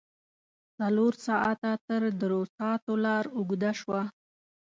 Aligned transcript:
څلور 0.77 1.13
ساعته 1.27 1.71
تر 1.87 2.01
دروساتو 2.21 2.93
لار 3.05 3.25
اوږده 3.37 3.71
شوه. 3.79 4.01